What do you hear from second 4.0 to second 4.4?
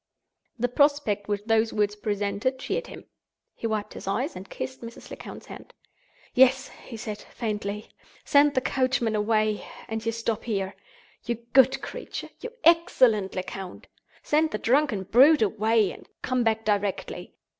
eyes,